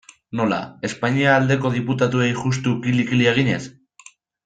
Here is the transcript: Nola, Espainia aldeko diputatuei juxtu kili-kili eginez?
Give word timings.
Nola, 0.37 0.57
Espainia 0.89 1.35
aldeko 1.41 1.73
diputatuei 1.77 2.33
juxtu 2.41 2.75
kili-kili 2.89 3.33
eginez? 3.37 3.63